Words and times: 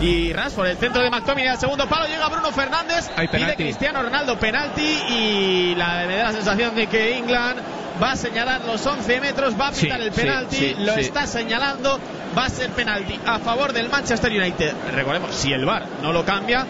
Y 0.00 0.32
Rashford, 0.32 0.66
el 0.68 0.76
centro 0.78 1.02
de 1.02 1.10
McTominay 1.10 1.48
al 1.50 1.58
segundo 1.58 1.86
palo, 1.86 2.06
llega 2.06 2.26
Bruno 2.28 2.50
Fernández, 2.52 3.10
Hay 3.16 3.28
pide. 3.28 3.54
Cristiano 3.54 4.02
Ronaldo 4.02 4.38
penalti 4.38 4.82
y 4.82 5.74
la, 5.76 6.04
me 6.06 6.16
da 6.16 6.24
la 6.24 6.32
sensación 6.32 6.74
de 6.74 6.86
que 6.86 7.18
England 7.18 7.60
va 8.02 8.12
a 8.12 8.16
señalar 8.16 8.62
los 8.64 8.84
11 8.86 9.20
metros, 9.20 9.60
va 9.60 9.68
a 9.68 9.72
Sí, 9.74 9.82
pitar 9.86 10.00
el 10.00 10.10
penalti, 10.10 10.56
sí, 10.56 10.74
lo 10.78 10.92
está 10.94 11.26
señalando, 11.26 12.00
va 12.36 12.46
a 12.46 12.48
ser 12.48 12.70
penalti 12.70 13.20
a 13.26 13.38
favor 13.40 13.74
del 13.74 13.90
Manchester 13.90 14.32
United. 14.32 14.72
Recordemos, 14.94 15.34
si 15.34 15.52
el 15.52 15.66
VAR 15.66 15.84
no 16.02 16.12
lo 16.12 16.24
cambia, 16.24 16.66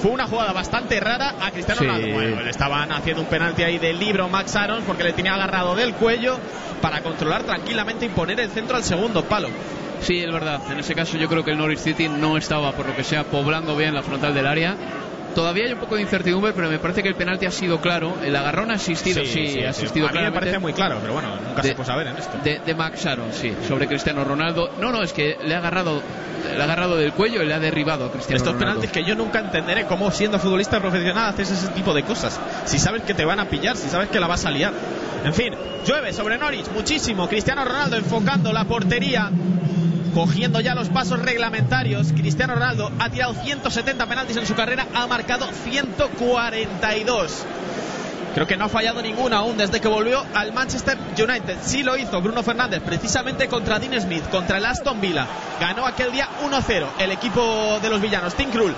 fue 0.00 0.10
una 0.10 0.26
jugada 0.26 0.52
bastante 0.52 0.98
rara 1.00 1.34
a 1.40 1.50
Cristiano 1.50 1.80
Sí. 1.80 1.86
Ronaldo. 1.86 2.08
Bueno, 2.14 2.40
le 2.42 2.50
estaban 2.50 2.90
haciendo 2.92 3.22
un 3.22 3.28
penalti 3.28 3.62
ahí 3.62 3.78
del 3.78 3.98
libro 3.98 4.28
Max 4.28 4.56
Aaron 4.56 4.82
porque 4.84 5.04
le 5.04 5.12
tenía 5.12 5.34
agarrado 5.34 5.74
del 5.74 5.94
cuello 5.94 6.38
para 6.80 7.02
controlar 7.02 7.42
tranquilamente 7.44 8.06
y 8.06 8.08
poner 8.08 8.40
el 8.40 8.50
centro 8.50 8.76
al 8.76 8.82
segundo 8.84 9.24
palo. 9.24 9.48
Sí, 10.00 10.18
es 10.20 10.32
verdad. 10.32 10.60
En 10.70 10.78
ese 10.78 10.94
caso 10.94 11.18
yo 11.18 11.28
creo 11.28 11.44
que 11.44 11.50
el 11.50 11.58
Norwich 11.58 11.80
City 11.80 12.08
no 12.08 12.38
estaba, 12.38 12.72
por 12.72 12.86
lo 12.86 12.96
que 12.96 13.04
sea, 13.04 13.24
poblando 13.24 13.76
bien 13.76 13.94
la 13.94 14.02
frontal 14.02 14.32
del 14.32 14.46
área. 14.46 14.74
Todavía 15.34 15.66
hay 15.66 15.72
un 15.72 15.78
poco 15.78 15.94
de 15.96 16.02
incertidumbre, 16.02 16.52
pero 16.52 16.68
me 16.68 16.78
parece 16.78 17.02
que 17.02 17.08
el 17.08 17.14
penalti 17.14 17.46
ha 17.46 17.50
sido 17.50 17.80
claro. 17.80 18.16
El 18.22 18.34
agarrón 18.34 18.70
ha 18.70 18.74
asistido, 18.74 19.24
sí, 19.24 19.62
ha 19.64 19.70
asistido 19.70 20.08
A 20.08 20.12
mí 20.12 20.18
me 20.20 20.32
parece 20.32 20.58
muy 20.58 20.72
claro, 20.72 20.98
pero 21.00 21.12
bueno, 21.12 21.28
nunca 21.46 21.62
De- 21.62 21.68
se 21.68 21.74
puede 21.74 21.86
saber 21.86 22.06
en 22.08 22.16
esto. 22.16 22.36
De, 22.42 22.58
de 22.58 22.74
Max 22.74 23.06
Aaron, 23.06 23.32
sí, 23.32 23.54
sobre 23.68 23.86
Cristiano 23.86 24.24
Ronaldo. 24.24 24.70
No, 24.80 24.90
no, 24.92 25.02
es 25.02 25.12
que 25.12 25.36
le 25.44 25.54
ha 25.54 25.58
agarrado, 25.58 26.02
le 26.54 26.60
ha 26.60 26.64
agarrado 26.64 26.96
del 26.96 27.12
cuello 27.12 27.42
y 27.42 27.46
le 27.46 27.54
ha 27.54 27.60
derribado 27.60 28.06
a 28.06 28.10
Cristiano 28.12 28.36
Estos 28.38 28.54
Ronaldo. 28.54 28.80
penaltis 28.80 28.90
que 29.02 29.08
yo 29.08 29.14
nunca 29.14 29.38
entenderé 29.40 29.86
cómo 29.86 30.10
siendo 30.10 30.38
futbolista 30.38 30.80
profesional 30.80 31.28
haces 31.30 31.50
ese 31.50 31.68
tipo 31.68 31.94
de 31.94 32.02
cosas. 32.02 32.38
Si 32.64 32.78
sabes 32.78 33.02
que 33.02 33.14
te 33.14 33.24
van 33.24 33.38
a 33.40 33.44
pillar, 33.48 33.76
si 33.76 33.88
sabes 33.88 34.08
que 34.08 34.18
la 34.20 34.26
vas 34.26 34.44
a 34.46 34.50
liar. 34.50 34.72
En 35.24 35.34
fin, 35.34 35.54
llueve 35.86 36.12
sobre 36.12 36.38
Norwich 36.38 36.68
muchísimo. 36.74 37.28
Cristiano 37.28 37.64
Ronaldo 37.64 37.96
enfocando 37.96 38.52
la 38.52 38.64
portería. 38.64 39.30
Cogiendo 40.14 40.60
ya 40.60 40.74
los 40.74 40.88
pasos 40.88 41.20
reglamentarios, 41.20 42.12
Cristiano 42.12 42.54
Ronaldo 42.54 42.90
ha 42.98 43.10
tirado 43.10 43.34
170 43.34 44.06
penaltis 44.06 44.36
en 44.36 44.46
su 44.46 44.54
carrera, 44.54 44.86
ha 44.92 45.06
marcado 45.06 45.46
142. 45.64 47.46
Creo 48.34 48.46
que 48.46 48.56
no 48.56 48.64
ha 48.64 48.68
fallado 48.68 49.02
ninguno 49.02 49.36
aún 49.36 49.56
desde 49.56 49.80
que 49.80 49.88
volvió 49.88 50.24
al 50.34 50.52
Manchester 50.52 50.98
United. 51.16 51.58
Sí 51.62 51.82
lo 51.82 51.96
hizo 51.96 52.20
Bruno 52.20 52.42
Fernández, 52.42 52.80
precisamente 52.84 53.48
contra 53.48 53.78
Dean 53.78 54.00
Smith, 54.00 54.28
contra 54.30 54.58
el 54.58 54.66
Aston 54.66 55.00
Villa. 55.00 55.26
Ganó 55.60 55.86
aquel 55.86 56.12
día 56.12 56.28
1-0 56.44 56.86
el 56.98 57.12
equipo 57.12 57.78
de 57.80 57.90
los 57.90 58.00
villanos, 58.00 58.34
Tim 58.34 58.50
Krul, 58.50 58.74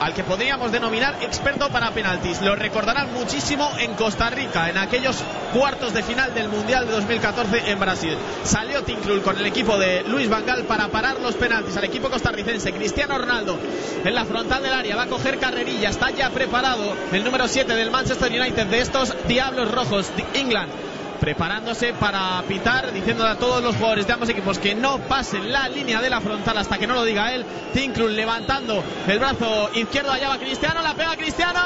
al 0.00 0.14
que 0.14 0.24
podríamos 0.24 0.72
denominar 0.72 1.16
experto 1.22 1.68
para 1.70 1.90
penaltis. 1.90 2.40
Lo 2.40 2.56
recordarán 2.56 3.12
muchísimo 3.12 3.70
en 3.78 3.94
Costa 3.94 4.30
Rica, 4.30 4.70
en 4.70 4.78
aquellos 4.78 5.22
cuartos 5.52 5.92
de 5.94 6.02
final 6.02 6.34
del 6.34 6.48
Mundial 6.48 6.86
de 6.86 6.92
2014 6.92 7.70
en 7.70 7.80
Brasil. 7.80 8.16
Salió 8.44 8.82
Tim 8.82 9.00
Krul 9.00 9.22
con 9.22 9.38
el 9.38 9.46
equipo 9.46 9.78
de 9.78 10.02
Luis 10.04 10.28
Vangal 10.28 10.64
para 10.64 10.88
parar 10.88 11.20
los 11.20 11.34
penaltis 11.34 11.76
al 11.76 11.84
equipo 11.84 12.10
costarricense. 12.10 12.72
Cristiano 12.72 13.18
Ronaldo 13.18 13.58
en 14.04 14.14
la 14.14 14.24
frontal 14.24 14.62
del 14.62 14.72
área 14.72 14.96
va 14.96 15.02
a 15.02 15.08
coger 15.08 15.38
carrerilla, 15.38 15.90
está 15.90 16.10
ya 16.10 16.30
preparado 16.30 16.94
el 17.12 17.24
número 17.24 17.48
7 17.48 17.74
del 17.74 17.90
Manchester 17.90 18.30
United 18.30 18.66
de 18.66 18.80
estos 18.80 19.14
Diablos 19.26 19.70
Rojos 19.70 20.12
de 20.16 20.40
England 20.40 20.70
preparándose 21.18 21.92
para 21.94 22.42
pitar, 22.48 22.92
diciéndole 22.92 23.30
a 23.30 23.36
todos 23.36 23.62
los 23.62 23.76
jugadores 23.76 24.06
de 24.06 24.12
ambos 24.12 24.28
equipos 24.28 24.58
que 24.58 24.74
no 24.74 24.98
pasen 24.98 25.52
la 25.52 25.68
línea 25.68 26.00
de 26.00 26.10
la 26.10 26.20
frontal 26.20 26.56
hasta 26.58 26.78
que 26.78 26.86
no 26.86 26.94
lo 26.94 27.04
diga 27.04 27.34
él. 27.34 27.44
Tinkrul 27.74 28.14
levantando 28.14 28.84
el 29.06 29.18
brazo 29.18 29.70
izquierdo, 29.74 30.12
allá 30.12 30.28
va 30.28 30.38
Cristiano, 30.38 30.80
la 30.82 30.94
pega 30.94 31.16
Cristiano. 31.16 31.60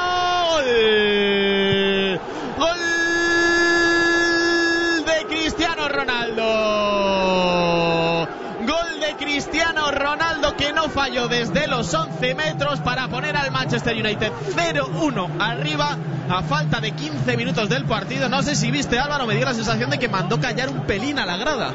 ¡Gol! 0.52 2.20
¡Gol 2.58 2.80
de 5.04 5.26
Cristiano 5.28 5.88
Ronaldo! 5.88 6.42
Gol 8.66 9.00
de 9.00 9.16
Cristiano 9.32 9.90
Ronaldo 9.90 10.58
que 10.58 10.74
no 10.74 10.90
falló 10.90 11.26
desde 11.26 11.66
los 11.66 11.94
11 11.94 12.34
metros 12.34 12.80
para 12.80 13.08
poner 13.08 13.34
al 13.34 13.50
Manchester 13.50 13.96
United 13.96 14.30
0-1 14.54 15.40
arriba 15.40 15.96
a 16.28 16.42
falta 16.42 16.80
de 16.80 16.90
15 16.90 17.38
minutos 17.38 17.70
del 17.70 17.86
partido. 17.86 18.28
No 18.28 18.42
sé 18.42 18.54
si 18.54 18.70
viste 18.70 18.98
Álvaro, 18.98 19.26
me 19.26 19.34
dio 19.34 19.46
la 19.46 19.54
sensación 19.54 19.88
de 19.88 19.98
que 19.98 20.10
mandó 20.10 20.38
callar 20.38 20.68
un 20.68 20.82
pelín 20.82 21.18
a 21.18 21.24
la 21.24 21.38
grada. 21.38 21.72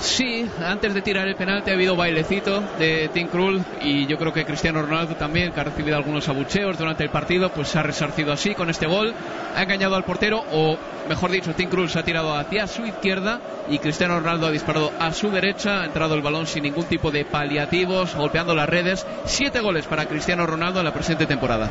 Sí, 0.00 0.48
antes 0.64 0.94
de 0.94 1.02
tirar 1.02 1.26
el 1.26 1.34
penalti 1.34 1.70
ha 1.70 1.74
habido 1.74 1.96
bailecito 1.96 2.62
de 2.78 3.10
Tim 3.12 3.26
Krul 3.26 3.64
y 3.82 4.06
yo 4.06 4.16
creo 4.16 4.32
que 4.32 4.44
Cristiano 4.44 4.80
Ronaldo 4.80 5.16
también, 5.16 5.52
que 5.52 5.60
ha 5.60 5.64
recibido 5.64 5.96
algunos 5.96 6.28
abucheos 6.28 6.78
durante 6.78 7.02
el 7.02 7.10
partido, 7.10 7.50
pues 7.50 7.68
se 7.68 7.80
ha 7.80 7.82
resarcido 7.82 8.32
así 8.32 8.54
con 8.54 8.70
este 8.70 8.86
gol. 8.86 9.12
Ha 9.56 9.62
engañado 9.62 9.96
al 9.96 10.04
portero, 10.04 10.44
o 10.52 10.78
mejor 11.08 11.32
dicho, 11.32 11.52
Tim 11.52 11.68
Krul 11.68 11.88
se 11.88 11.98
ha 11.98 12.04
tirado 12.04 12.32
hacia 12.36 12.68
su 12.68 12.86
izquierda 12.86 13.40
y 13.68 13.80
Cristiano 13.80 14.20
Ronaldo 14.20 14.46
ha 14.46 14.52
disparado 14.52 14.92
a 15.00 15.12
su 15.12 15.30
derecha. 15.30 15.82
Ha 15.82 15.86
entrado 15.86 16.14
el 16.14 16.22
balón 16.22 16.46
sin 16.46 16.62
ningún 16.62 16.84
tipo 16.84 17.10
de 17.10 17.24
paliativos, 17.24 18.14
golpeando 18.14 18.54
las 18.54 18.68
redes. 18.68 19.04
Siete 19.24 19.60
goles 19.60 19.86
para 19.86 20.06
Cristiano 20.06 20.46
Ronaldo 20.46 20.78
en 20.78 20.86
la 20.86 20.94
presente 20.94 21.26
temporada. 21.26 21.70